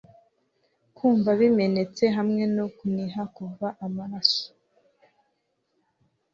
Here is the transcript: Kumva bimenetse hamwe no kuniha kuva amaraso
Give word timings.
Kumva 0.95 1.29
bimenetse 1.39 2.03
hamwe 2.17 2.43
no 2.55 2.65
kuniha 2.77 3.21
kuva 3.35 3.67
amaraso 3.85 4.43